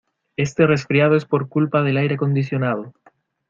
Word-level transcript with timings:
Este 0.35 0.65
resfriado 0.65 1.15
es 1.15 1.25
por 1.25 1.47
culpa 1.47 1.83
del 1.83 1.97
aire 1.97 2.15
acondicionado. 2.15 2.91